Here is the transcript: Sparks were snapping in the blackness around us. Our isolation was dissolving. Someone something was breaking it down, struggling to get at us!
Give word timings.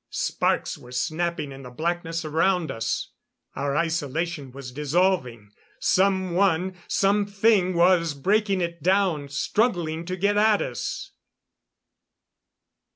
Sparks 0.09 0.79
were 0.79 0.91
snapping 0.91 1.51
in 1.51 1.61
the 1.61 1.69
blackness 1.69 2.25
around 2.25 2.71
us. 2.71 3.11
Our 3.55 3.77
isolation 3.77 4.51
was 4.51 4.71
dissolving. 4.71 5.51
Someone 5.79 6.75
something 6.87 7.75
was 7.75 8.15
breaking 8.15 8.61
it 8.61 8.81
down, 8.81 9.29
struggling 9.29 10.05
to 10.05 10.15
get 10.15 10.37
at 10.37 10.59
us! 10.63 11.11